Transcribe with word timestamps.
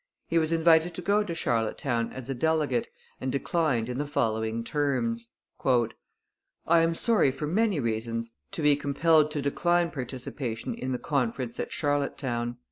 He 0.27 0.39
was 0.39 0.51
invited 0.51 0.95
to 0.95 1.01
go 1.03 1.23
to 1.23 1.35
Charlottetown 1.35 2.11
as 2.11 2.27
a 2.27 2.33
delegate, 2.33 2.87
and 3.19 3.31
declined 3.31 3.87
in 3.87 3.99
the 3.99 4.07
following 4.07 4.63
terms: 4.63 5.29
I 5.63 5.91
am 6.79 6.95
sorry 6.95 7.29
for 7.29 7.45
many 7.45 7.79
reasons 7.79 8.31
to 8.53 8.63
be 8.63 8.75
compelled 8.75 9.29
to 9.29 9.43
decline 9.43 9.91
participation 9.91 10.73
in 10.73 10.91
the 10.91 10.97
conference 10.97 11.59
at 11.59 11.71
Charlottetown. 11.71 12.57